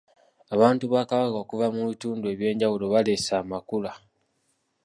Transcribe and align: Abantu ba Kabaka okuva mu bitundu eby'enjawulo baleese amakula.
Abantu 0.55 0.83
ba 0.93 1.01
Kabaka 1.09 1.35
okuva 1.43 1.67
mu 1.75 1.81
bitundu 1.89 2.25
eby'enjawulo 2.33 2.85
baleese 2.93 3.31
amakula. 3.41 3.91